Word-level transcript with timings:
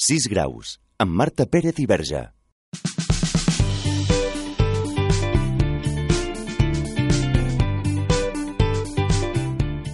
6 0.00 0.30
graus, 0.32 0.78
amb 0.96 1.12
Marta 1.12 1.44
Pérez 1.44 1.76
i 1.76 1.84
Verge. 1.84 2.22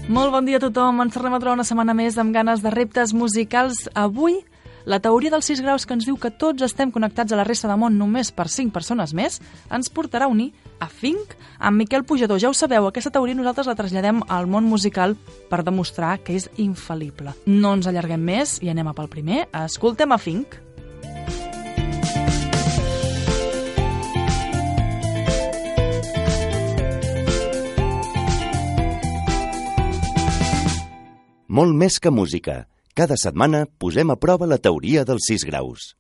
Molt 0.07 0.31
bon 0.31 0.47
dia 0.47 0.61
a 0.61 0.63
tothom. 0.63 1.03
Ens 1.03 1.17
tornem 1.17 1.35
a 1.35 1.41
trobar 1.43 1.57
una 1.59 1.67
setmana 1.67 1.97
més 1.99 2.21
amb 2.23 2.31
ganes 2.31 2.63
de 2.63 2.71
reptes 2.71 3.17
musicals. 3.19 3.89
Avui, 3.99 4.39
la 4.87 5.01
teoria 5.03 5.35
dels 5.35 5.51
6 5.51 5.65
graus 5.67 5.83
que 5.83 5.99
ens 5.99 6.07
diu 6.07 6.15
que 6.23 6.31
tots 6.31 6.63
estem 6.63 6.95
connectats 6.95 7.35
a 7.35 7.41
la 7.43 7.49
resta 7.49 7.67
del 7.67 7.83
món 7.83 7.99
només 7.99 8.31
per 8.31 8.47
5 8.47 8.71
persones 8.71 9.11
més 9.11 9.41
ens 9.75 9.91
portarà 9.91 10.31
a 10.31 10.31
unir 10.31 10.53
a 10.79 10.89
Fink 10.89 11.35
amb 11.59 11.79
Miquel 11.81 12.05
Pujador. 12.05 12.41
Ja 12.43 12.51
ho 12.51 12.55
sabeu, 12.55 12.87
aquesta 12.87 13.13
teoria 13.15 13.37
nosaltres 13.39 13.71
la 13.71 13.77
traslladem 13.79 14.23
al 14.29 14.47
món 14.51 14.69
musical 14.69 15.17
per 15.51 15.65
demostrar 15.65 16.19
que 16.25 16.37
és 16.37 16.51
infal·lible. 16.61 17.35
No 17.47 17.75
ens 17.77 17.89
allarguem 17.89 18.23
més 18.23 18.59
i 18.63 18.73
anem 18.73 18.89
a 18.91 18.95
pel 18.97 19.11
primer. 19.13 19.47
Escoltem 19.65 20.13
a 20.13 20.21
Fink. 20.21 20.61
Molt 31.57 31.73
més 31.73 31.97
que 32.03 32.11
música. 32.13 32.67
Cada 32.93 33.17
setmana 33.17 33.65
posem 33.81 34.11
a 34.13 34.17
prova 34.21 34.49
la 34.51 34.59
teoria 34.61 35.05
dels 35.09 35.29
6 35.31 35.47
graus. 35.49 35.95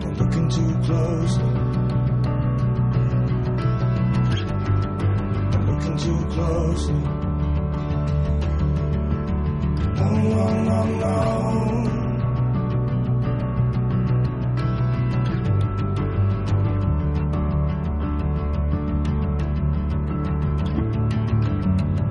Too 0.00 0.14
in 0.36 0.48
too 5.98 6.24
closely. 6.34 7.00
No, 9.96 10.08
no, 10.32 10.46
no, 10.68 10.78
no. 11.02 11.14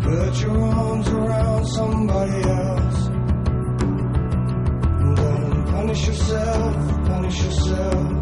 Put 0.01 0.33
your 0.41 0.61
arms 0.61 1.07
around 1.09 1.65
somebody 1.67 2.49
else. 2.49 2.84
Punish 5.95 6.07
yourself, 6.07 7.05
punish 7.07 7.43
yourself. 7.43 8.14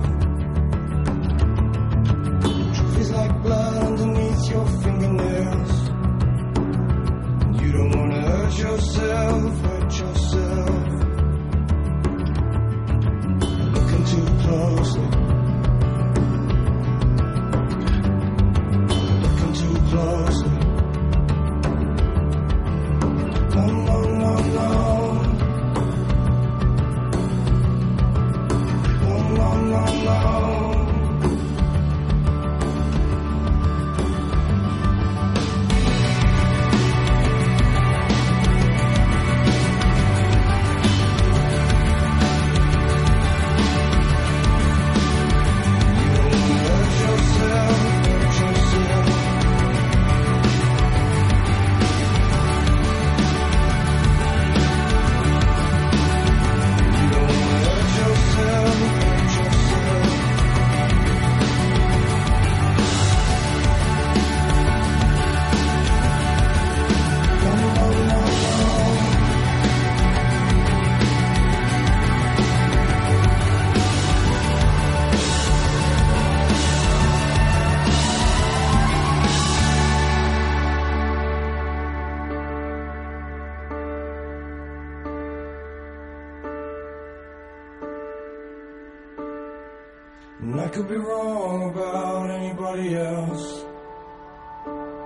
Could 90.74 90.90
be 90.90 90.96
wrong 90.96 91.70
about 91.70 92.32
anybody 92.32 92.96
else. 92.96 93.64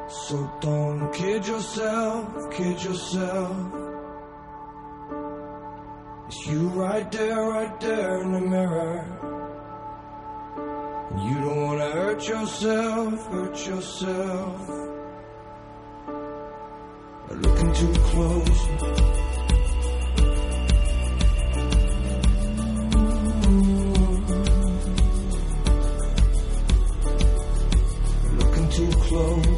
So 0.07 0.50
don't 0.61 1.11
kid 1.13 1.45
yourself, 1.45 2.50
kid 2.51 2.81
yourself. 2.81 3.73
It's 6.28 6.47
you 6.47 6.69
right 6.69 7.11
there, 7.11 7.41
right 7.50 7.78
there 7.81 8.22
in 8.22 8.31
the 8.31 8.39
mirror. 8.39 9.05
You 11.25 11.35
don't 11.35 11.61
wanna 11.61 11.91
hurt 11.91 12.25
yourself, 12.25 13.28
hurt 13.28 13.67
yourself. 13.67 14.69
Looking 17.29 17.73
too 17.73 17.94
close. 18.09 19.36
slow. 29.17 29.57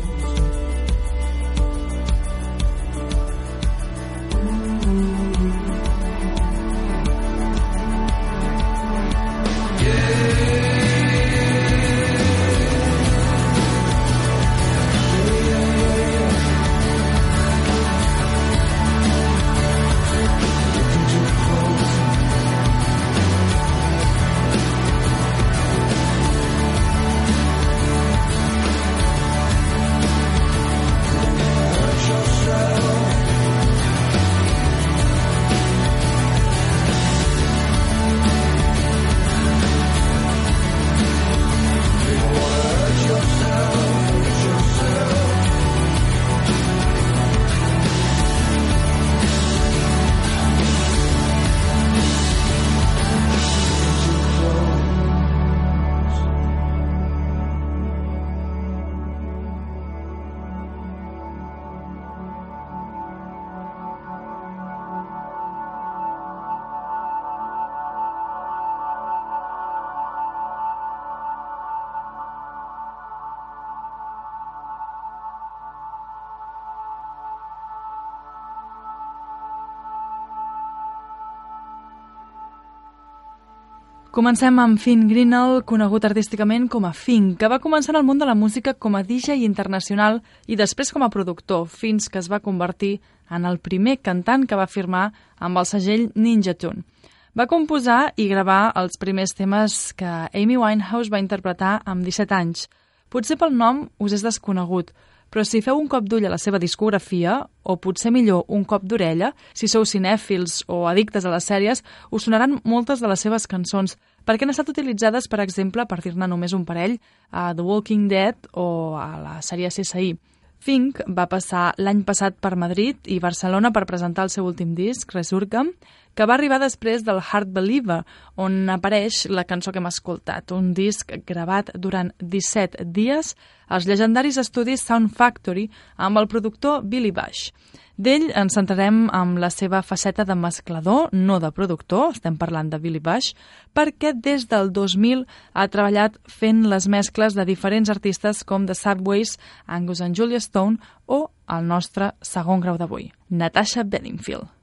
Comencem 84.19 84.57
amb 84.59 84.75
Finn 84.83 85.05
Greenall, 85.07 85.61
conegut 85.63 86.03
artísticament 86.03 86.65
com 86.67 86.83
a 86.83 86.89
Finn, 86.91 87.37
que 87.39 87.47
va 87.47 87.61
començar 87.63 87.93
en 87.93 88.01
el 88.01 88.03
món 88.03 88.17
de 88.19 88.25
la 88.27 88.33
música 88.35 88.73
com 88.75 88.97
a 88.97 89.01
DJ 89.07 89.45
internacional 89.45 90.17
i 90.43 90.57
després 90.59 90.91
com 90.91 91.05
a 91.05 91.07
productor, 91.13 91.69
fins 91.71 92.09
que 92.11 92.19
es 92.19 92.27
va 92.27 92.41
convertir 92.43 92.97
en 93.31 93.47
el 93.47 93.61
primer 93.63 93.93
cantant 94.03 94.43
que 94.43 94.59
va 94.59 94.67
firmar 94.67 95.05
amb 95.39 95.61
el 95.61 95.69
segell 95.69 96.09
Ninja 96.19 96.51
Tune. 96.59 96.83
Va 97.31 97.47
composar 97.47 98.11
i 98.19 98.27
gravar 98.27 98.73
els 98.81 98.99
primers 98.99 99.31
temes 99.39 99.93
que 99.95 100.11
Amy 100.35 100.59
Winehouse 100.59 101.15
va 101.15 101.23
interpretar 101.23 101.77
amb 101.85 102.03
17 102.03 102.35
anys. 102.35 102.67
Potser 103.07 103.39
pel 103.39 103.55
nom 103.55 103.85
us 104.03 104.19
és 104.19 104.27
desconegut, 104.27 104.91
però 105.29 105.45
si 105.45 105.61
feu 105.61 105.77
un 105.79 105.87
cop 105.87 106.07
d'ull 106.09 106.25
a 106.25 106.31
la 106.33 106.39
seva 106.41 106.59
discografia, 106.61 107.39
o 107.63 107.75
potser 107.77 108.11
millor 108.11 108.45
un 108.47 108.63
cop 108.65 108.83
d'orella, 108.83 109.31
si 109.53 109.69
sou 109.69 109.85
cinèfils 109.85 110.63
o 110.67 110.85
addictes 110.89 111.25
a 111.25 111.33
les 111.33 111.45
sèries, 111.45 111.83
us 112.11 112.25
sonaran 112.25 112.57
moltes 112.63 113.03
de 113.03 113.09
les 113.11 113.21
seves 113.21 113.45
cançons, 113.47 113.95
perquè 114.25 114.47
han 114.47 114.53
estat 114.53 114.71
utilitzades, 114.73 115.29
per 115.29 115.41
exemple, 115.43 115.85
per 115.85 115.99
dir-ne 116.01 116.27
només 116.27 116.55
un 116.57 116.65
parell, 116.65 116.97
a 117.29 117.53
The 117.53 117.65
Walking 117.65 118.09
Dead 118.09 118.49
o 118.53 118.97
a 118.97 119.11
la 119.21 119.37
sèrie 119.45 119.69
CSI. 119.69 120.15
Fink 120.59 120.99
va 121.15 121.23
passar 121.31 121.69
l'any 121.79 122.01
passat 122.03 122.35
per 122.43 122.57
Madrid 122.59 123.07
i 123.07 123.21
Barcelona 123.23 123.71
per 123.71 123.85
presentar 123.87 124.25
el 124.27 124.31
seu 124.33 124.43
últim 124.43 124.73
disc, 124.75 125.13
Resurgam, 125.15 125.69
que 126.15 126.27
va 126.27 126.35
arribar 126.35 126.57
després 126.59 127.05
del 127.07 127.21
Heart 127.23 127.53
Believer, 127.55 128.01
on 128.35 128.67
apareix 128.73 129.21
la 129.31 129.45
cançó 129.47 129.71
que 129.71 129.79
hem 129.79 129.87
escoltat, 129.87 130.51
un 130.51 130.73
disc 130.75 131.13
gravat 131.25 131.71
durant 131.79 132.11
17 132.19 132.83
dies 132.91 133.37
als 133.69 133.87
llegendaris 133.87 134.41
estudis 134.41 134.83
Sound 134.83 135.15
Factory 135.15 135.69
amb 135.95 136.19
el 136.19 136.27
productor 136.27 136.83
Billy 136.83 137.13
Bush. 137.15 137.53
D'ell 137.99 138.29
ens 138.39 138.55
centrarem 138.55 138.99
amb 139.11 139.41
la 139.43 139.49
seva 139.51 139.81
faceta 139.83 140.23
de 140.23 140.35
mesclador, 140.39 141.09
no 141.11 141.35
de 141.43 141.49
productor, 141.51 142.13
estem 142.13 142.37
parlant 142.39 142.69
de 142.71 142.77
Billy 142.79 143.01
Bush, 143.03 143.33
perquè 143.75 144.13
des 144.15 144.45
del 144.47 144.71
2000 144.71 145.25
ha 145.51 145.65
treballat 145.67 146.15
fent 146.31 146.61
les 146.71 146.87
mescles 146.87 147.35
de 147.35 147.43
diferents 147.49 147.91
artistes 147.91 148.45
com 148.47 148.69
The 148.69 148.77
Subways, 148.79 149.35
Angus 149.67 149.99
and 149.99 150.15
Julia 150.15 150.39
Stone 150.39 150.79
o 151.07 151.25
el 151.51 151.67
nostre 151.67 152.13
segon 152.23 152.63
grau 152.63 152.79
d'avui, 152.79 153.11
Natasha 153.27 153.83
Bedingfield. 153.83 154.58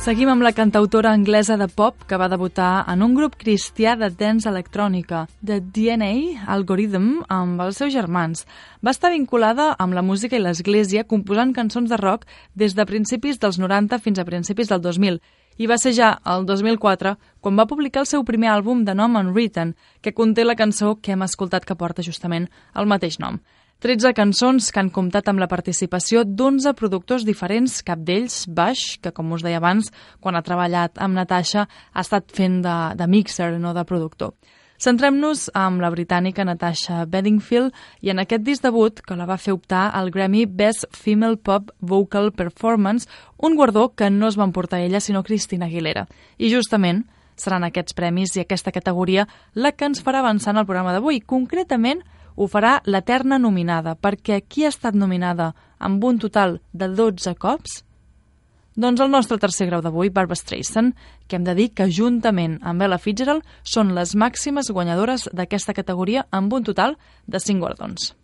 Seguim 0.00 0.30
amb 0.32 0.40
la 0.40 0.54
cantautora 0.56 1.10
anglesa 1.12 1.58
de 1.60 1.66
pop 1.68 2.06
que 2.08 2.16
va 2.16 2.30
debutar 2.32 2.86
en 2.88 3.02
un 3.04 3.12
grup 3.12 3.34
cristià 3.36 3.98
de 4.00 4.08
dance 4.08 4.48
electrònica, 4.48 5.26
The 5.44 5.58
DNA 5.60 6.46
Algorithm, 6.54 7.18
amb 7.28 7.60
els 7.60 7.76
seus 7.82 7.92
germans. 7.92 8.46
Va 8.80 8.94
estar 8.96 9.10
vinculada 9.12 9.74
amb 9.76 9.92
la 9.92 10.00
música 10.00 10.38
i 10.38 10.40
l'església 10.40 11.04
composant 11.04 11.52
cançons 11.52 11.92
de 11.92 12.00
rock 12.00 12.24
des 12.56 12.72
de 12.78 12.88
principis 12.88 13.42
dels 13.44 13.60
90 13.60 14.00
fins 14.00 14.18
a 14.18 14.24
principis 14.24 14.72
del 14.72 14.80
2000 14.80 15.20
i 15.60 15.68
va 15.68 15.76
ser 15.76 15.92
ja 15.92 16.14
el 16.24 16.48
2004 16.48 17.18
quan 17.44 17.60
va 17.60 17.68
publicar 17.68 18.00
el 18.00 18.08
seu 18.08 18.24
primer 18.24 18.48
àlbum 18.54 18.86
de 18.86 18.96
nom 18.96 19.20
Unwritten, 19.20 19.74
que 20.00 20.16
conté 20.16 20.48
la 20.48 20.56
cançó 20.56 20.94
que 20.96 21.12
hem 21.12 21.28
escoltat 21.28 21.68
que 21.68 21.76
porta 21.76 22.00
justament 22.00 22.48
el 22.72 22.88
mateix 22.88 23.20
nom. 23.20 23.36
13 23.80 24.12
cançons 24.12 24.66
que 24.68 24.76
han 24.76 24.90
comptat 24.92 25.30
amb 25.30 25.40
la 25.40 25.46
participació 25.48 26.20
d'11 26.28 26.74
productors 26.76 27.22
diferents, 27.24 27.78
cap 27.80 28.02
d'ells, 28.04 28.42
Baix, 28.52 28.98
que 29.00 29.08
com 29.16 29.32
us 29.32 29.40
deia 29.40 29.56
abans, 29.56 29.88
quan 30.20 30.36
ha 30.36 30.42
treballat 30.44 31.00
amb 31.00 31.16
Natasha 31.16 31.62
ha 31.64 32.04
estat 32.04 32.28
fent 32.36 32.58
de, 32.60 32.74
de 33.00 33.06
mixer, 33.08 33.54
no 33.56 33.72
de 33.72 33.86
productor. 33.88 34.34
Centrem-nos 34.80 35.46
amb 35.56 35.80
la 35.80 35.88
britànica 35.92 36.44
Natasha 36.44 37.06
Bedingfield 37.08 37.72
i 38.04 38.12
en 38.12 38.20
aquest 38.20 38.44
disc 38.44 38.64
debut 38.68 39.00
que 39.00 39.16
la 39.16 39.28
va 39.28 39.40
fer 39.40 39.56
optar 39.56 39.86
al 39.96 40.12
Grammy 40.12 40.44
Best 40.44 40.84
Female 40.92 41.40
Pop 41.40 41.72
Vocal 41.80 42.32
Performance, 42.36 43.08
un 43.38 43.56
guardó 43.56 43.94
que 43.96 44.12
no 44.12 44.28
es 44.28 44.36
va 44.36 44.44
emportar 44.44 44.84
ella 44.84 45.00
sinó 45.00 45.24
Cristina 45.24 45.72
Aguilera. 45.72 46.04
I 46.36 46.52
justament 46.52 47.06
seran 47.32 47.64
aquests 47.64 47.96
premis 47.96 48.36
i 48.36 48.44
aquesta 48.44 48.76
categoria 48.76 49.24
la 49.54 49.72
que 49.72 49.88
ens 49.88 50.04
farà 50.04 50.20
avançar 50.20 50.52
en 50.52 50.60
el 50.60 50.68
programa 50.68 50.92
d'avui, 50.92 51.24
concretament 51.24 52.04
ho 52.40 52.46
farà 52.48 52.78
l'eterna 52.88 53.36
nominada, 53.36 53.92
perquè 54.00 54.38
qui 54.48 54.64
ha 54.64 54.70
estat 54.72 54.96
nominada 54.96 55.50
amb 55.78 56.04
un 56.08 56.18
total 56.22 56.56
de 56.72 56.88
12 56.88 57.34
cops? 57.36 57.82
Doncs 58.80 59.02
el 59.04 59.10
nostre 59.12 59.36
tercer 59.42 59.66
grau 59.68 59.82
d'avui, 59.84 60.08
Barbara 60.08 60.38
Streisand, 60.38 60.94
que 61.28 61.36
hem 61.36 61.44
de 61.44 61.54
dir 61.58 61.68
que 61.76 61.90
juntament 61.92 62.56
amb 62.64 62.80
Ella 62.86 63.00
Fitzgerald 63.02 63.44
són 63.74 63.92
les 63.98 64.14
màximes 64.16 64.72
guanyadores 64.72 65.28
d'aquesta 65.36 65.76
categoria 65.76 66.24
amb 66.30 66.56
un 66.56 66.64
total 66.64 66.96
de 67.26 67.42
5 67.44 67.60
guardons. 67.60 68.14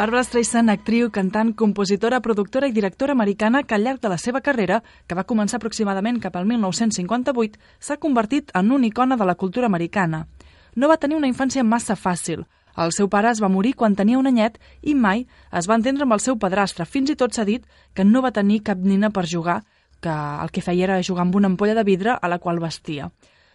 Barbara 0.00 0.24
Streisand, 0.24 0.70
actriu, 0.72 1.10
cantant, 1.12 1.50
compositora, 1.52 2.22
productora 2.24 2.64
i 2.70 2.72
directora 2.72 3.12
americana 3.12 3.60
que 3.68 3.74
al 3.76 3.82
llarg 3.84 4.00
de 4.00 4.08
la 4.08 4.16
seva 4.16 4.40
carrera, 4.40 4.78
que 5.06 5.16
va 5.18 5.26
començar 5.28 5.58
aproximadament 5.58 6.22
cap 6.22 6.38
al 6.40 6.46
1958, 6.48 7.58
s'ha 7.84 7.98
convertit 8.00 8.48
en 8.56 8.72
una 8.72 8.88
icona 8.88 9.18
de 9.20 9.26
la 9.28 9.34
cultura 9.34 9.68
americana. 9.68 10.22
No 10.74 10.88
va 10.88 10.96
tenir 10.96 11.18
una 11.18 11.28
infància 11.28 11.66
massa 11.68 11.98
fàcil. 12.00 12.46
El 12.80 12.94
seu 12.96 13.10
pare 13.12 13.28
es 13.28 13.42
va 13.44 13.52
morir 13.52 13.74
quan 13.76 13.92
tenia 13.98 14.16
un 14.16 14.30
anyet 14.30 14.56
i 14.80 14.94
mai 14.94 15.26
es 15.52 15.68
va 15.68 15.76
entendre 15.76 16.08
amb 16.08 16.16
el 16.16 16.24
seu 16.24 16.38
padrastre. 16.40 16.88
Fins 16.88 17.12
i 17.12 17.18
tot 17.20 17.36
s'ha 17.36 17.44
dit 17.44 17.68
que 17.92 18.06
no 18.08 18.24
va 18.24 18.32
tenir 18.32 18.62
cap 18.64 18.80
nina 18.80 19.10
per 19.10 19.26
jugar, 19.28 19.58
que 20.00 20.16
el 20.16 20.48
que 20.48 20.64
feia 20.64 20.88
era 20.88 21.02
jugar 21.04 21.28
amb 21.28 21.36
una 21.36 21.52
ampolla 21.52 21.76
de 21.76 21.84
vidre 21.84 22.16
a 22.16 22.32
la 22.32 22.38
qual 22.38 22.64
vestia. 22.64 23.10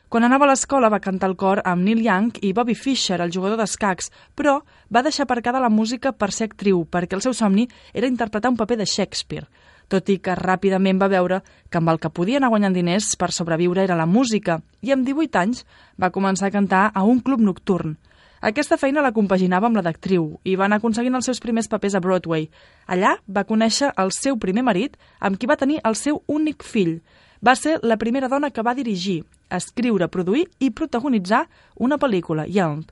Quan 0.10 0.24
anava 0.24 0.46
a 0.46 0.52
l'escola 0.52 0.90
va 0.94 1.02
cantar 1.02 1.32
el 1.32 1.36
cor 1.36 1.64
amb 1.66 1.82
Neil 1.82 2.04
Young 2.06 2.36
i 2.46 2.52
Bobby 2.54 2.76
Fischer, 2.78 3.18
el 3.24 3.32
jugador 3.34 3.58
d'escacs, 3.58 4.12
però 4.38 4.60
va 4.94 5.02
deixar 5.02 5.26
aparcada 5.26 5.60
la 5.60 5.72
música 5.74 6.12
per 6.14 6.30
ser 6.32 6.52
actriu, 6.52 6.84
perquè 6.86 7.18
el 7.18 7.24
seu 7.26 7.34
somni 7.34 7.66
era 7.92 8.08
interpretar 8.08 8.52
un 8.54 8.60
paper 8.60 8.78
de 8.78 8.86
Shakespeare, 8.86 9.50
tot 9.90 10.10
i 10.14 10.20
que 10.22 10.38
ràpidament 10.38 11.02
va 11.02 11.10
veure 11.10 11.42
que 11.70 11.82
amb 11.82 11.90
el 11.90 12.00
que 12.00 12.14
podia 12.14 12.38
anar 12.38 12.52
guanyant 12.54 12.78
diners 12.78 13.16
per 13.18 13.32
sobreviure 13.34 13.82
era 13.82 13.98
la 13.98 14.06
música, 14.06 14.60
i 14.86 14.94
amb 14.94 15.10
18 15.10 15.42
anys 15.42 15.66
va 15.98 16.14
començar 16.14 16.52
a 16.52 16.54
cantar 16.54 16.92
a 16.94 17.04
un 17.04 17.20
club 17.26 17.42
nocturn. 17.42 17.98
Aquesta 18.46 18.78
feina 18.78 19.02
la 19.02 19.14
compaginava 19.14 19.66
amb 19.66 19.80
la 19.80 19.82
d'actriu 19.82 20.36
i 20.46 20.54
va 20.54 20.68
anar 20.68 20.78
aconseguint 20.78 21.18
els 21.18 21.26
seus 21.26 21.42
primers 21.42 21.66
papers 21.72 21.96
a 21.98 22.02
Broadway. 22.04 22.46
Allà 22.86 23.16
va 23.26 23.48
conèixer 23.50 23.90
el 23.98 24.14
seu 24.14 24.38
primer 24.38 24.62
marit, 24.62 25.00
amb 25.20 25.40
qui 25.40 25.50
va 25.50 25.58
tenir 25.58 25.80
el 25.82 25.98
seu 25.98 26.22
únic 26.28 26.62
fill. 26.62 27.00
Va 27.46 27.54
ser 27.56 27.78
la 27.84 27.98
primera 28.02 28.28
dona 28.28 28.50
que 28.50 28.64
va 28.66 28.74
dirigir, 28.74 29.20
escriure, 29.54 30.08
produir 30.10 30.48
i 30.58 30.72
protagonitzar 30.72 31.44
una 31.76 32.00
pel·lícula, 32.02 32.48
Young. 32.50 32.88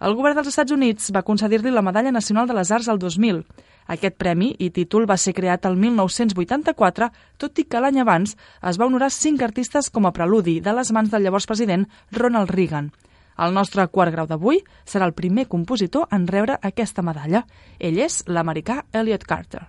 El 0.00 0.14
govern 0.14 0.38
dels 0.38 0.52
Estats 0.52 0.72
Units 0.72 1.10
va 1.12 1.24
concedir-li 1.26 1.72
la 1.74 1.82
Medalla 1.82 2.12
Nacional 2.14 2.46
de 2.46 2.54
les 2.54 2.70
Arts 2.70 2.88
al 2.88 3.00
2000. 3.02 3.42
Aquest 3.90 4.16
premi 4.16 4.52
i 4.62 4.70
títol 4.70 5.08
va 5.10 5.18
ser 5.18 5.34
creat 5.34 5.66
el 5.66 5.76
1984, 5.76 7.10
tot 7.36 7.58
i 7.58 7.66
que 7.66 7.82
l'any 7.82 7.98
abans 8.00 8.36
es 8.62 8.78
va 8.78 8.86
honorar 8.86 9.10
cinc 9.10 9.42
artistes 9.42 9.90
com 9.90 10.06
a 10.06 10.14
preludi 10.14 10.60
de 10.60 10.76
les 10.76 10.92
mans 10.94 11.10
del 11.10 11.26
llavors 11.26 11.50
president 11.50 11.88
Ronald 12.12 12.54
Reagan. 12.54 12.92
El 13.40 13.56
nostre 13.56 13.88
quart 13.88 14.14
grau 14.14 14.30
d'avui 14.30 14.62
serà 14.86 15.08
el 15.08 15.16
primer 15.18 15.48
compositor 15.48 16.06
en 16.14 16.28
rebre 16.30 16.60
aquesta 16.62 17.02
medalla. 17.02 17.42
Ell 17.80 17.98
és 17.98 18.22
l'americà 18.28 18.84
Elliot 18.92 19.26
Carter. 19.26 19.66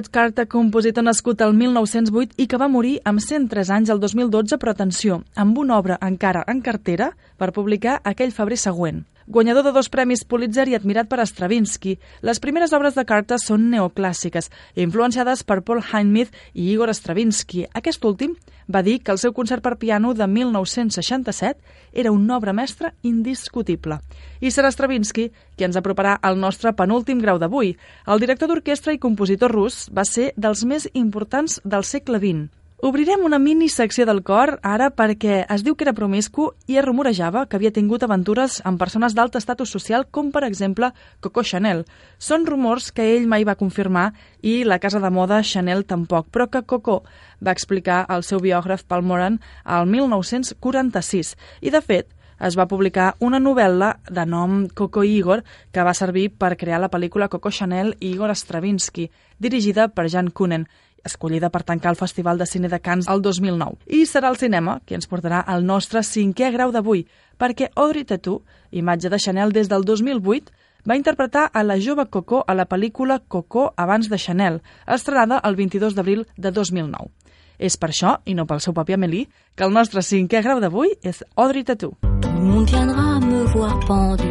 Elliot 0.00 0.14
Carter, 0.16 0.46
compositor 0.48 1.04
nascut 1.04 1.42
el 1.44 1.52
1908 1.52 2.38
i 2.40 2.46
que 2.48 2.56
va 2.56 2.70
morir 2.72 2.94
amb 3.04 3.20
103 3.20 3.68
anys 3.76 3.90
el 3.92 3.98
2012, 4.00 4.56
però 4.56 4.72
atenció, 4.72 5.18
amb 5.36 5.58
una 5.60 5.76
obra 5.76 5.98
encara 6.00 6.40
en 6.48 6.62
cartera 6.64 7.10
per 7.36 7.52
publicar 7.52 7.98
aquell 8.02 8.32
febrer 8.32 8.56
següent. 8.56 9.02
Guanyador 9.30 9.62
de 9.62 9.70
dos 9.70 9.86
premis 9.86 10.24
Pulitzer 10.26 10.64
i 10.66 10.72
admirat 10.74 11.06
per 11.06 11.22
Stravinsky, 11.22 11.92
les 12.26 12.40
primeres 12.42 12.72
obres 12.74 12.96
de 12.98 13.04
Carter 13.06 13.36
són 13.38 13.68
neoclàssiques, 13.70 14.48
influenciades 14.74 15.44
per 15.46 15.60
Paul 15.62 15.84
Hindemith 15.84 16.34
i 16.50 16.66
Igor 16.72 16.90
Stravinsky. 16.90 17.62
Aquest 17.78 18.02
últim 18.10 18.34
va 18.66 18.82
dir 18.82 18.98
que 18.98 19.14
el 19.14 19.22
seu 19.22 19.30
concert 19.30 19.62
per 19.62 19.76
piano 19.78 20.16
de 20.18 20.26
1967 20.26 21.62
era 21.92 22.10
una 22.10 22.40
obra 22.42 22.52
mestra 22.52 22.90
indiscutible. 23.06 24.00
I 24.42 24.50
serà 24.50 24.74
Stravinsky 24.74 25.30
qui 25.30 25.68
ens 25.68 25.78
aproparà 25.78 26.18
al 26.18 26.34
nostre 26.34 26.74
penúltim 26.74 27.22
grau 27.22 27.38
d'avui. 27.38 27.76
El 28.10 28.18
director 28.18 28.50
d'orquestra 28.50 28.98
i 28.98 28.98
compositor 28.98 29.54
rus 29.54 29.84
va 29.94 30.02
ser 30.02 30.32
dels 30.34 30.66
més 30.66 30.90
importants 30.90 31.62
del 31.62 31.86
segle 31.86 32.18
XX. 32.18 32.59
Obrirem 32.82 33.26
una 33.26 33.38
mini 33.38 33.66
secció 33.68 34.06
del 34.08 34.22
cor 34.24 34.54
ara 34.64 34.86
perquè 34.96 35.42
es 35.52 35.60
diu 35.60 35.74
que 35.76 35.84
era 35.84 35.92
promiscu 35.92 36.46
i 36.64 36.78
es 36.80 36.84
rumorejava 36.86 37.42
que 37.44 37.58
havia 37.58 37.72
tingut 37.76 38.06
aventures 38.06 38.54
amb 38.64 38.80
persones 38.80 39.12
d'alt 39.12 39.34
estatus 39.36 39.74
social 39.76 40.06
com, 40.08 40.30
per 40.32 40.46
exemple, 40.46 40.88
Coco 41.20 41.44
Chanel. 41.44 41.82
Són 42.16 42.46
rumors 42.48 42.88
que 42.88 43.04
ell 43.18 43.26
mai 43.28 43.44
va 43.44 43.58
confirmar 43.60 44.06
i 44.40 44.62
la 44.64 44.78
casa 44.80 45.02
de 45.04 45.10
moda 45.12 45.42
Chanel 45.44 45.84
tampoc, 45.84 46.30
però 46.32 46.48
que 46.48 46.64
Coco 46.64 47.02
va 47.44 47.52
explicar 47.52 48.06
al 48.08 48.24
seu 48.24 48.40
biògraf 48.40 48.86
Paul 48.88 49.04
Moran 49.04 49.36
al 49.64 49.84
1946. 49.84 51.36
I, 51.60 51.68
de 51.68 51.84
fet, 51.84 52.08
es 52.40 52.56
va 52.58 52.68
publicar 52.68 53.14
una 53.20 53.38
novel·la 53.38 53.92
de 54.08 54.26
nom 54.26 54.66
Coco 54.74 55.04
Igor 55.04 55.44
que 55.72 55.84
va 55.84 55.94
servir 55.94 56.30
per 56.32 56.56
crear 56.56 56.80
la 56.80 56.90
pel·lícula 56.90 57.28
Coco 57.28 57.50
Chanel 57.50 57.94
i 58.00 58.14
Igor 58.14 58.32
Stravinsky, 58.34 59.10
dirigida 59.38 59.88
per 59.88 60.08
Jan 60.08 60.30
Kunen 60.30 60.66
escollida 61.04 61.50
per 61.50 61.62
tancar 61.64 61.90
el 61.90 61.96
Festival 61.96 62.38
de 62.38 62.46
Cine 62.46 62.68
de 62.68 62.80
Cannes 62.80 63.08
el 63.08 63.22
2009. 63.22 63.78
I 63.86 64.04
serà 64.06 64.30
el 64.30 64.38
cinema 64.40 64.80
qui 64.84 64.96
ens 64.96 65.08
portarà 65.08 65.42
al 65.46 65.64
nostre 65.64 66.02
cinquè 66.04 66.50
grau 66.52 66.72
d'avui, 66.72 67.06
perquè 67.40 67.70
Audrey 67.74 68.04
Tautou, 68.04 68.42
imatge 68.70 69.10
de 69.10 69.18
Chanel 69.18 69.52
des 69.52 69.68
del 69.68 69.84
2008, 69.84 70.52
va 70.88 70.96
interpretar 70.96 71.50
a 71.52 71.62
la 71.62 71.78
jove 71.80 72.06
Coco 72.08 72.44
a 72.46 72.54
la 72.54 72.66
pel·lícula 72.66 73.20
Coco 73.28 73.72
abans 73.76 74.08
de 74.08 74.18
Chanel, 74.18 74.62
estrenada 74.86 75.40
el 75.44 75.56
22 75.56 75.94
d'abril 75.94 76.26
de 76.36 76.50
2009. 76.50 77.10
És 77.58 77.76
per 77.76 77.90
això, 77.90 78.16
i 78.24 78.34
no 78.34 78.46
pel 78.48 78.62
seu 78.64 78.72
paper 78.72 78.96
Amélie, 78.96 79.28
que 79.54 79.64
el 79.68 79.76
nostre 79.76 80.00
cinquè 80.00 80.40
grau 80.42 80.60
d'avui 80.60 80.96
és 81.02 81.24
Audrey 81.36 81.64
Tautou. 81.64 82.19
Monde 82.42 82.66
viendra 82.66 83.20
me 83.20 83.44
voir 83.52 83.78
pendu, 83.80 84.24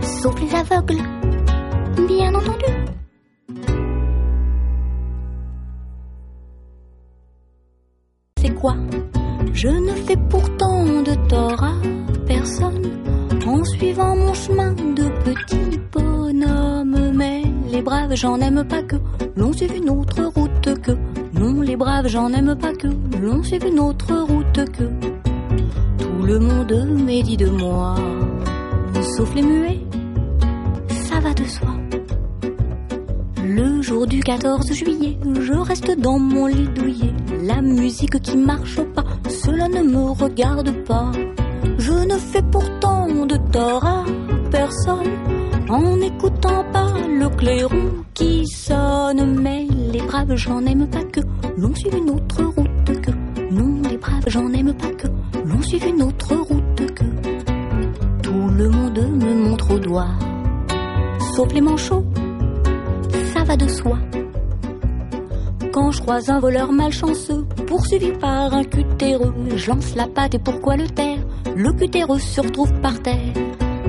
sauf 0.00 0.40
les 0.40 0.54
aveugles, 0.54 1.02
bien 2.06 2.34
entendu. 2.34 2.72
C'est 8.40 8.54
quoi? 8.54 8.74
Je 9.52 9.68
ne 9.68 9.92
fais 10.06 10.16
pourtant 10.30 10.84
de 10.84 11.28
tort 11.28 11.64
à 11.64 11.74
personne 12.26 12.82
en 13.46 13.64
suivant 13.64 14.16
mon 14.16 14.34
chemin 14.34 14.72
de 14.72 15.08
petit 15.24 15.80
bonhomme. 15.92 17.12
Mais 17.14 17.42
les 17.70 17.82
braves, 17.82 18.14
j'en 18.14 18.38
aime 18.40 18.64
pas 18.68 18.82
que 18.82 18.96
l'on 19.36 19.52
suive 19.52 19.76
une 19.76 19.90
autre 19.90 20.22
route 20.34 20.80
que. 20.80 20.92
Non, 21.32 21.60
les 21.60 21.76
braves, 21.76 22.08
j'en 22.08 22.32
aime 22.32 22.54
pas 22.56 22.72
que 22.74 22.88
l'on 23.20 23.42
suive 23.42 23.66
une 23.66 23.80
autre 23.80 24.14
route 24.28 24.64
que. 24.72 25.15
Le 26.26 26.40
monde 26.40 26.74
médit 27.04 27.36
de 27.36 27.48
moi, 27.48 27.94
sauf 29.16 29.32
les 29.36 29.42
muets, 29.42 29.78
ça 30.88 31.20
va 31.20 31.32
de 31.32 31.44
soi. 31.44 31.68
Le 33.44 33.80
jour 33.80 34.08
du 34.08 34.18
14 34.18 34.72
juillet, 34.72 35.16
je 35.40 35.52
reste 35.52 36.00
dans 36.00 36.18
mon 36.18 36.46
lit 36.46 36.68
douillet. 36.74 37.14
La 37.44 37.62
musique 37.62 38.20
qui 38.22 38.36
marche 38.36 38.80
pas, 38.96 39.04
cela 39.28 39.68
ne 39.68 39.82
me 39.82 40.10
regarde 40.10 40.72
pas. 40.84 41.12
Je 41.78 41.92
ne 41.92 42.18
fais 42.18 42.42
pourtant 42.50 43.06
de 43.24 43.36
tort 43.52 43.84
à 43.84 44.04
personne 44.50 45.12
en 45.68 45.96
n'écoutant 45.96 46.64
pas 46.72 46.92
le 47.08 47.28
clairon 47.36 48.04
qui 48.14 48.46
sonne. 48.46 49.40
Mais 49.40 49.66
les 49.92 50.02
braves, 50.02 50.34
j'en 50.34 50.64
aime 50.66 50.88
pas 50.88 51.04
que 51.04 51.20
l'on 51.56 51.72
suive 51.74 51.96
une 51.96 52.10
autre 52.10 52.42
route 52.42 53.00
que. 53.00 53.10
Non, 53.52 53.80
les 53.88 53.96
braves, 53.96 54.24
j'en 54.26 54.52
sauf 61.34 61.52
les 61.52 61.60
manchots 61.60 62.04
ça 63.32 63.44
va 63.44 63.56
de 63.56 63.68
soi. 63.68 63.98
Quand 65.72 65.90
je 65.90 66.00
croise 66.00 66.30
un 66.30 66.40
voleur 66.40 66.72
malchanceux, 66.72 67.44
poursuivi 67.66 68.12
par 68.12 68.54
un 68.54 68.64
cutéreux, 68.64 69.34
je 69.54 69.70
lance 69.70 69.94
la 69.94 70.06
patte 70.06 70.34
et 70.34 70.38
pourquoi 70.38 70.76
le 70.76 70.88
taire? 70.88 71.18
Le 71.54 71.72
cutéreux 71.72 72.18
se 72.18 72.40
retrouve 72.40 72.72
par 72.80 73.00
terre. 73.02 73.34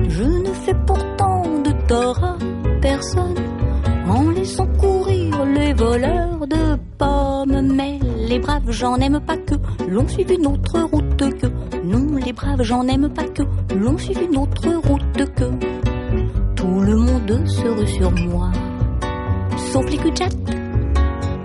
Je 0.06 0.24
ne 0.24 0.52
fais 0.64 0.74
pourtant 0.86 1.42
de 1.64 1.72
tort 1.86 2.22
à 2.22 2.36
personne 2.82 3.34
en 4.06 4.30
laissant 4.30 4.66
courir 4.78 5.44
les 5.46 5.72
voleurs 5.72 6.46
de 6.46 6.78
pommes. 6.98 7.72
Mais 7.74 7.98
les 8.28 8.38
braves, 8.38 8.70
j'en 8.70 8.96
aime 8.96 9.20
pas 9.20 9.36
que 9.36 9.54
l'on 9.88 10.06
suive 10.06 10.30
une 10.30 10.46
autre 10.46 10.80
route 10.92 11.38
que. 11.38 11.46
Non, 11.84 12.16
les 12.16 12.32
braves, 12.32 12.62
j'en 12.62 12.86
aime 12.86 13.08
pas 13.08 13.24
que 13.24 13.42
l'on 13.74 13.96
suive 13.96 14.20
une 14.30 14.36
autre 14.36 14.68
route 14.86 15.34
que. 15.34 15.77
Monde 17.28 17.46
se 17.46 17.86
sur 17.86 18.10
moi 18.10 18.50
sauf 19.70 19.84
les 19.90 19.98
cul 19.98 20.14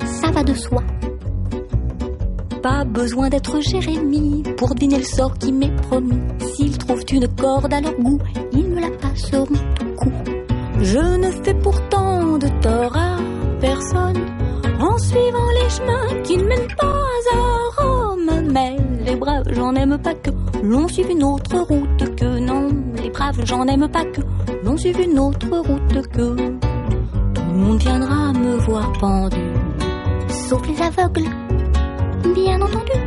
ça 0.06 0.32
va 0.32 0.42
de 0.42 0.54
soi. 0.54 0.82
Pas 2.62 2.86
besoin 2.86 3.28
d'être 3.28 3.60
Jérémie 3.60 4.44
pour 4.56 4.74
deviner 4.76 5.00
le 5.00 5.04
sort 5.04 5.34
qui 5.38 5.52
m'est 5.52 5.76
promis. 5.88 6.22
S'ils 6.54 6.78
trouvent 6.78 7.04
une 7.12 7.28
corde 7.28 7.74
à 7.74 7.82
leur 7.82 7.96
goût, 7.96 8.20
ils 8.54 8.66
me 8.66 8.80
la 8.80 8.92
passeront 8.92 9.46
tout 9.76 9.94
coup. 9.98 10.12
Je 10.80 11.00
ne 11.00 11.32
fais 11.44 11.54
pourtant 11.56 12.38
de 12.38 12.48
tort 12.62 12.96
à 12.96 13.18
personne 13.60 14.26
en 14.80 14.98
suivant 14.98 15.50
les 15.62 15.70
chemins 15.70 16.22
qui 16.24 16.38
ne 16.38 16.44
mènent 16.44 16.76
pas 16.78 17.04
à 17.34 17.82
Rome. 17.82 18.52
Mais 18.54 18.78
les 19.06 19.18
braves, 19.18 19.50
j'en 19.52 19.76
aime 19.76 19.98
pas 19.98 20.14
que 20.14 20.32
l'on 20.64 20.88
suive 20.88 21.10
une 21.10 21.24
autre 21.24 21.58
route 21.58 22.16
que 22.16 22.40
non. 22.40 22.70
Les 23.04 23.10
braves, 23.10 23.42
j'en 23.44 23.68
aime 23.68 23.90
pas 23.90 24.06
que 24.06 24.22
l'on 24.74 24.80
suive 24.80 25.02
une 25.02 25.20
autre 25.20 25.48
route 25.60 26.08
que. 26.10 26.36
Tout 27.36 27.42
le 27.42 27.54
monde 27.54 27.80
viendra 27.80 28.34
me 28.34 28.58
voir 28.66 28.92
pendu, 29.00 29.38
sauf 30.48 30.68
les 30.68 30.82
aveugles, 30.82 31.30
bien 32.34 32.60
entendu. 32.60 32.98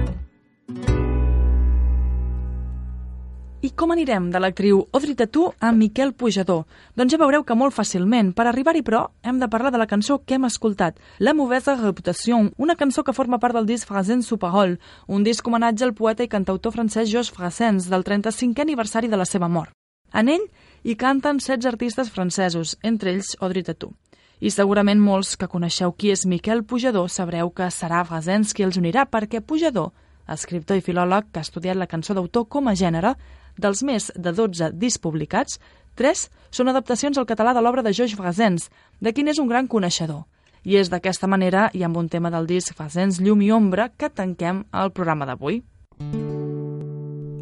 I 3.63 3.71
com 3.75 3.91
anirem 3.91 4.29
de 4.31 4.39
l'actriu 4.39 4.85
Audrey 4.93 5.17
Tautou 5.19 5.55
a 5.59 5.73
Miquel 5.73 6.13
Pujador? 6.15 6.67
Doncs 6.95 7.11
ja 7.11 7.19
veureu 7.19 7.43
que 7.43 7.57
molt 7.59 7.75
fàcilment. 7.75 8.31
Per 8.37 8.47
arribar-hi, 8.47 8.85
però, 8.87 9.09
hem 9.27 9.41
de 9.43 9.49
parlar 9.51 9.73
de 9.75 9.81
la 9.81 9.89
cançó 9.91 10.21
que 10.23 10.37
hem 10.37 10.47
escoltat, 10.47 11.01
La 11.19 11.35
Mauvaise 11.35 11.75
Réputation, 11.81 12.53
una 12.59 12.77
cançó 12.77 13.03
que 13.03 13.17
forma 13.17 13.41
part 13.41 13.59
del 13.59 13.67
disc 13.67 13.89
Frasens 13.89 14.29
sous 14.31 14.39
parole, 14.39 14.79
un 15.09 15.27
disc 15.27 15.43
homenatge 15.49 15.83
al 15.83 15.95
poeta 15.99 16.23
i 16.23 16.31
cantautor 16.31 16.77
francès 16.79 17.11
Georges 17.11 17.35
Frasens, 17.35 17.91
del 17.91 18.07
35è 18.07 18.63
aniversari 18.63 19.11
de 19.11 19.19
la 19.19 19.27
seva 19.27 19.49
mort. 19.49 19.75
En 20.15 20.31
ell 20.31 20.47
hi 20.87 20.95
canten 20.95 21.41
16 21.41 21.67
artistes 21.67 22.11
francesos, 22.15 22.77
entre 22.81 23.11
ells 23.11 23.33
Audrey 23.41 23.65
Tautou. 23.67 23.97
I 24.39 24.53
segurament 24.55 25.01
molts 25.03 25.33
que 25.35 25.49
coneixeu 25.51 25.91
qui 25.91 26.13
és 26.15 26.23
Miquel 26.31 26.63
Pujador 26.63 27.09
sabreu 27.11 27.51
que 27.51 27.67
serà 27.75 28.05
Frasens 28.07 28.55
qui 28.55 28.63
els 28.63 28.79
unirà 28.79 29.03
perquè 29.11 29.41
Pujador, 29.43 29.91
escriptor 30.31 30.79
i 30.79 30.85
filòleg 30.87 31.33
que 31.33 31.43
ha 31.43 31.47
estudiat 31.49 31.75
la 31.75 31.91
cançó 31.91 32.15
d'autor 32.15 32.47
com 32.47 32.71
a 32.71 32.77
gènere, 32.79 33.17
dels 33.59 33.83
més 33.83 34.13
de 34.15 34.31
12 34.31 34.71
discs 34.79 35.03
publicats, 35.03 35.59
tres 35.99 36.29
són 36.55 36.71
adaptacions 36.71 37.19
al 37.19 37.27
català 37.27 37.51
de 37.57 37.67
l'obra 37.67 37.83
de 37.83 37.91
Georges 37.91 38.15
Frasens, 38.15 38.71
de 39.03 39.11
quin 39.11 39.27
és 39.27 39.43
un 39.43 39.51
gran 39.51 39.67
coneixedor. 39.67 40.23
I 40.63 40.79
és 40.79 40.87
d'aquesta 40.87 41.27
manera, 41.27 41.67
i 41.75 41.83
amb 41.83 41.99
un 41.99 42.07
tema 42.07 42.31
del 42.31 42.47
disc 42.47 42.79
Frasens 42.79 43.19
Llum 43.19 43.43
i 43.43 43.51
Ombra, 43.51 43.91
que 43.91 44.07
tanquem 44.07 44.69
el 44.71 44.95
programa 44.95 45.27
d'avui. 45.27 45.65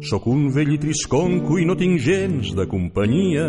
Sóc 0.05 0.27
un 0.29 0.51
vell 0.53 0.75
i 0.75 0.77
trisconco 0.77 1.55
i 1.57 1.63
no 1.65 1.73
tinc 1.79 1.97
gens 2.03 2.51
de 2.53 2.67
companyia, 2.69 3.45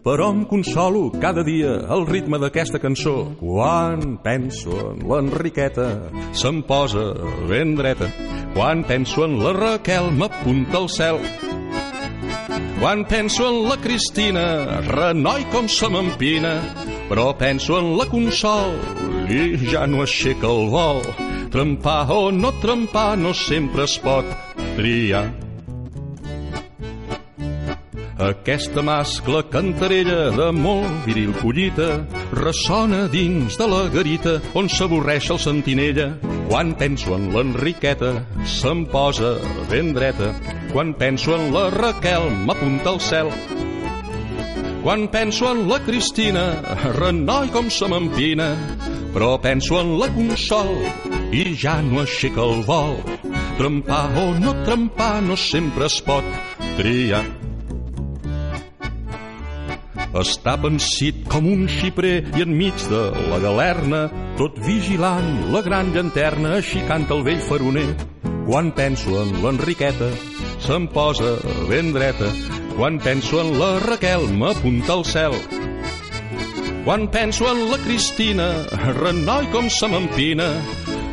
però 0.00 0.30
em 0.32 0.44
consolo 0.48 1.10
cada 1.20 1.42
dia 1.44 1.74
al 1.92 2.06
ritme 2.08 2.38
d'aquesta 2.40 2.78
cançó. 2.80 3.34
Quan 3.36 4.14
penso 4.24 4.72
en 4.94 5.02
l'Enriqueta, 5.04 5.88
se'm 6.32 6.62
posa 6.64 7.10
ben 7.50 7.74
dreta. 7.76 8.08
Quan 8.54 8.86
penso 8.88 9.26
en 9.26 9.36
la 9.42 9.52
Raquel, 9.52 10.08
m'apunta 10.16 10.78
al 10.80 10.88
cel. 10.88 11.20
Quan 12.78 13.04
penso 13.10 13.44
en 13.50 13.58
la 13.68 13.76
Cristina, 13.76 14.46
renoi 14.88 15.44
com 15.52 15.68
se 15.68 15.90
m'empina. 15.92 16.54
Però 17.10 17.34
penso 17.36 17.76
en 17.82 17.98
la 17.98 18.06
Consol 18.08 18.72
i 19.28 19.58
ja 19.68 19.84
no 19.84 20.00
aixeca 20.06 20.48
el 20.48 20.72
vol. 20.72 21.04
Trempar 21.52 22.06
o 22.16 22.30
no 22.32 22.54
trempar 22.64 23.10
no 23.20 23.34
sempre 23.36 23.84
es 23.84 23.98
pot 24.00 24.24
triar. 24.76 25.47
Aquesta 28.18 28.82
mascla 28.82 29.44
cantarella 29.46 30.32
de 30.34 30.48
molt 30.50 31.04
viril 31.06 31.30
collita 31.38 32.00
ressona 32.34 33.04
dins 33.12 33.54
de 33.60 33.68
la 33.70 33.84
garita 33.94 34.32
on 34.58 34.66
s'avorreix 34.66 35.28
el 35.30 35.38
sentinella. 35.38 36.08
Quan 36.48 36.72
penso 36.80 37.14
en 37.14 37.28
l'Enriqueta 37.30 38.10
se'm 38.42 38.88
posa 38.90 39.36
ben 39.70 39.94
dreta. 39.94 40.32
Quan 40.72 40.96
penso 40.98 41.36
en 41.38 41.54
la 41.54 41.68
Raquel 41.70 42.26
m'apunta 42.42 42.90
al 42.96 42.98
cel. 42.98 43.30
Quan 44.82 45.06
penso 45.14 45.52
en 45.52 45.68
la 45.70 45.78
Cristina, 45.86 46.48
renoi 46.98 47.54
com 47.54 47.70
se 47.70 47.86
m'empina, 47.86 48.50
però 49.14 49.36
penso 49.38 49.78
en 49.78 49.94
la 50.00 50.10
Consol 50.10 50.74
i 51.30 51.52
ja 51.54 51.78
no 51.86 52.02
aixeca 52.02 52.42
el 52.42 52.66
vol. 52.66 52.98
Trempar 53.62 54.08
o 54.18 54.32
no 54.42 54.58
trempar 54.66 55.20
no 55.22 55.38
sempre 55.38 55.86
es 55.86 56.02
pot 56.02 56.26
triar. 56.80 57.37
Està 60.18 60.56
pensit 60.58 61.20
com 61.30 61.46
un 61.46 61.68
xiprer 61.70 62.16
i 62.34 62.42
enmig 62.42 62.74
de 62.90 63.02
la 63.30 63.38
galerna, 63.42 64.00
tot 64.38 64.56
vigilant 64.64 65.28
la 65.54 65.60
gran 65.62 65.92
llanterna, 65.94 66.56
així 66.58 66.82
canta 66.88 67.14
el 67.14 67.22
vell 67.28 67.44
faroner. 67.44 67.86
Quan 68.48 68.72
penso 68.74 69.20
en 69.22 69.30
l'Enriqueta, 69.44 70.08
se'm 70.64 70.88
posa 70.90 71.36
ben 71.68 71.92
dreta. 71.94 72.32
Quan 72.74 72.98
penso 73.04 73.42
en 73.44 73.54
la 73.60 73.70
Raquel, 73.84 74.26
m'apunta 74.40 74.96
al 74.96 75.06
cel. 75.06 75.38
Quan 76.82 77.06
penso 77.14 77.50
en 77.52 77.68
la 77.70 77.78
Cristina, 77.84 78.48
renoi 78.98 79.46
com 79.54 79.70
se 79.70 79.86
m'empina, 79.92 80.48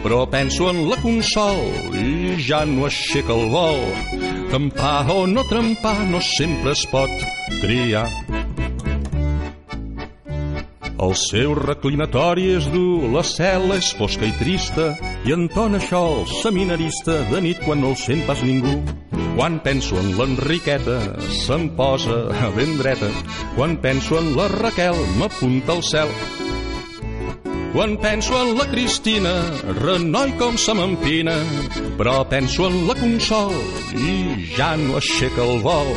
però 0.01 0.23
penso 0.31 0.71
en 0.71 0.85
la 0.89 0.97
Consol 1.03 1.61
i 1.99 2.39
ja 2.41 2.63
no 2.65 2.87
aixeca 2.89 3.35
el 3.37 3.49
vol. 3.53 3.83
Trempar 4.49 5.11
o 5.13 5.25
no 5.27 5.45
trempar 5.49 5.97
no 6.09 6.23
sempre 6.23 6.73
es 6.73 6.85
pot 6.89 7.11
triar. 7.61 8.07
El 11.05 11.13
seu 11.21 11.51
reclinatori 11.57 12.47
és 12.55 12.65
dur, 12.73 13.05
la 13.13 13.21
cel·la 13.27 13.75
és 13.77 13.91
fosca 13.93 14.25
i 14.25 14.31
trista, 14.39 14.87
i 15.27 15.33
entona 15.35 15.77
això 15.77 15.99
el 16.15 16.23
seminarista 16.39 17.19
de 17.29 17.41
nit 17.45 17.59
quan 17.61 17.83
no 17.83 17.91
el 17.93 17.97
sent 18.01 18.23
pas 18.25 18.39
ningú. 18.41 18.79
Quan 19.35 19.59
penso 19.61 19.99
en 20.01 20.15
l'Enriqueta, 20.17 20.95
se'm 21.43 21.67
posa 21.77 22.17
ben 22.55 22.73
dreta. 22.79 23.09
Quan 23.57 23.75
penso 23.83 24.17
en 24.17 24.31
la 24.37 24.47
Raquel, 24.53 24.97
m'apunta 25.19 25.75
al 25.75 25.83
cel. 25.85 26.13
Quan 27.75 27.97
penso 28.01 28.39
en 28.39 28.55
la 28.57 28.65
Cristina, 28.71 29.33
renoi 29.83 30.33
com 30.39 30.57
se 30.57 30.73
m'empina, 30.73 31.35
però 31.99 32.23
penso 32.31 32.65
en 32.71 32.79
la 32.87 32.95
Consol 32.97 33.53
i 33.99 34.47
ja 34.55 34.71
no 34.79 34.95
aixeca 35.01 35.43
el 35.43 35.61
vol. 35.67 35.91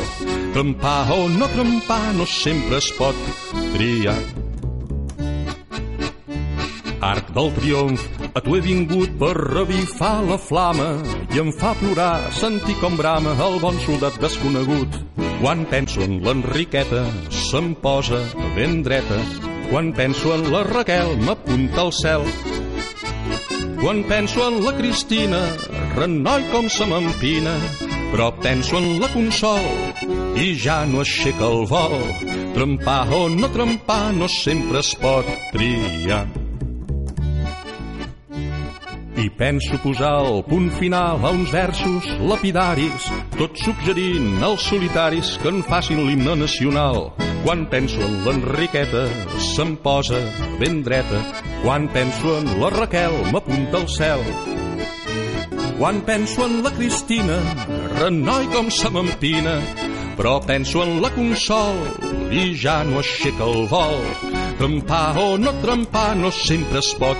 Trempar 0.53 1.07
o 1.15 1.23
no 1.39 1.49
trempar 1.55 2.03
no 2.19 2.29
sempre 2.29 2.77
es 2.83 2.91
pot 2.99 3.25
triar. 3.71 4.19
Arc 7.01 7.29
del 7.31 7.51
triomf, 7.55 8.01
a 8.35 8.41
tu 8.43 8.57
he 8.57 8.61
vingut 8.63 9.13
per 9.21 9.31
revifar 9.37 10.17
la 10.27 10.35
flama 10.41 10.89
i 11.31 11.39
em 11.39 11.51
fa 11.55 11.71
plorar 11.79 12.31
sentir 12.35 12.75
com 12.81 12.97
brama 12.99 13.35
el 13.45 13.59
bon 13.63 13.77
soldat 13.85 14.19
desconegut. 14.19 14.97
Quan 15.39 15.63
penso 15.71 16.03
en 16.03 16.17
l'Enriqueta, 16.25 17.05
se'm 17.31 17.71
posa 17.79 18.19
ben 18.57 18.81
dreta. 18.83 19.19
Quan 19.69 19.93
penso 19.95 20.33
en 20.35 20.49
la 20.51 20.65
Raquel, 20.67 21.15
m'apunta 21.23 21.85
al 21.85 21.93
cel. 21.95 22.25
Quan 23.79 24.03
penso 24.09 24.43
en 24.49 24.59
la 24.65 24.73
Cristina, 24.75 25.39
renoi 25.95 26.43
com 26.51 26.67
se 26.67 26.83
m'empina, 26.89 27.55
però 28.11 28.33
penso 28.43 28.75
en 28.81 28.99
la 28.99 29.07
Consol 29.13 29.63
i 30.35 30.51
ja 30.59 30.81
no 30.89 30.99
aixeca 31.05 31.47
el 31.47 31.63
vol. 31.71 31.95
Trempar 32.57 33.07
o 33.15 33.23
no 33.31 33.47
trempar 33.55 34.11
no 34.19 34.27
sempre 34.27 34.83
es 34.83 34.91
pot 34.99 35.27
triar. 35.55 36.25
I 39.19 39.27
penso 39.35 39.75
posar 39.83 40.21
el 40.23 40.43
punt 40.47 40.69
final 40.79 41.19
a 41.27 41.31
uns 41.35 41.51
versos 41.51 42.05
lapidaris, 42.23 43.09
tot 43.35 43.57
suggerint 43.59 44.39
als 44.47 44.63
solitaris 44.69 45.33
que 45.41 45.51
en 45.51 45.59
facin 45.67 46.05
l'himne 46.05 46.37
nacional. 46.39 47.09
Quan 47.43 47.65
penso 47.67 47.99
en 48.05 48.15
l'Enriqueta, 48.23 49.03
se'm 49.49 49.75
posa 49.83 50.21
ben 50.61 50.79
dreta. 50.87 51.19
Quan 51.65 51.89
penso 51.91 52.37
en 52.37 52.47
la 52.61 52.71
Raquel, 52.71 53.19
m'apunta 53.33 53.81
al 53.81 53.89
cel. 53.91 54.23
Quan 55.75 55.99
penso 56.07 56.47
en 56.47 56.63
la 56.63 56.71
Cristina, 56.71 57.43
renoi 57.99 58.47
com 58.55 58.71
se 58.71 58.87
m'empina, 58.87 59.59
però 60.15 60.39
penso 60.39 60.83
en 60.87 61.01
la 61.03 61.11
Consol 61.11 61.79
i 62.31 62.53
ja 62.55 62.85
no 62.87 63.03
aixeca 63.03 63.43
el 63.51 63.67
vol. 63.67 63.99
Trempar 64.59 65.17
o 65.19 65.31
no 65.35 65.59
trempar 65.59 66.13
no 66.15 66.31
sempre 66.31 66.79
es 66.79 66.95
pot 66.95 67.19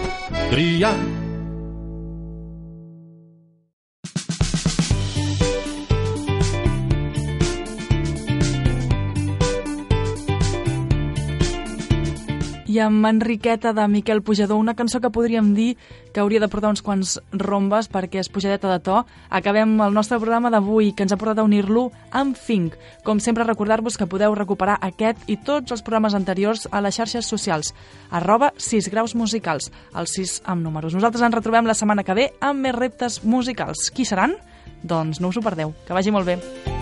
triar. 0.51 0.95
Amb 12.81 13.05
Enriqueta 13.05 13.73
de 13.73 13.87
Miquel 13.87 14.21
Pujador, 14.21 14.57
una 14.57 14.75
cançó 14.75 15.01
que 15.01 15.11
podríem 15.11 15.53
dir 15.53 15.77
que 16.13 16.21
hauria 16.21 16.39
de 16.39 16.47
portar 16.47 16.71
uns 16.71 16.81
quants 16.81 17.17
rombes 17.31 17.89
perquè 17.91 18.21
és 18.21 18.29
pujadeta 18.31 18.71
de 18.71 18.79
to. 18.83 19.03
Acabem 19.29 19.75
el 19.83 19.93
nostre 19.93 20.19
programa 20.19 20.51
d'avui, 20.53 20.93
que 20.93 21.03
ens 21.03 21.13
ha 21.13 21.19
portat 21.19 21.41
a 21.41 21.45
unir-lo 21.47 21.89
amb 22.11 22.37
Fink. 22.37 22.77
Com 23.03 23.19
sempre, 23.19 23.43
recordar-vos 23.47 23.97
que 23.97 24.07
podeu 24.09 24.35
recuperar 24.37 24.79
aquest 24.81 25.27
i 25.27 25.37
tots 25.37 25.75
els 25.75 25.83
programes 25.83 26.15
anteriors 26.17 26.67
a 26.71 26.81
les 26.81 26.95
xarxes 26.95 27.27
socials, 27.27 27.73
arroba 28.09 28.53
6 28.57 28.89
graus 28.89 29.15
musicals, 29.15 29.71
el 29.93 30.07
6 30.07 30.41
amb 30.45 30.63
números. 30.63 30.95
Nosaltres 30.95 31.27
ens 31.27 31.35
retrobem 31.35 31.67
la 31.67 31.77
setmana 31.77 32.03
que 32.07 32.17
ve 32.17 32.31
amb 32.39 32.63
més 32.63 32.75
reptes 32.75 33.23
musicals. 33.23 33.89
Qui 33.91 34.05
seran? 34.05 34.39
Doncs 34.83 35.19
no 35.19 35.33
us 35.33 35.37
ho 35.37 35.45
perdeu. 35.45 35.75
Que 35.85 35.97
vagi 35.97 36.15
molt 36.15 36.27
bé. 36.29 36.78